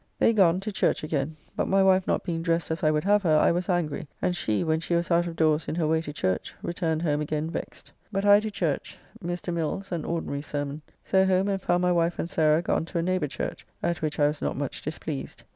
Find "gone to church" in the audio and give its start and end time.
0.33-1.03